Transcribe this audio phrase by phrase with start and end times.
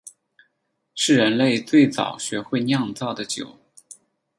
[0.95, 3.59] 是人类最早学会酿造的酒。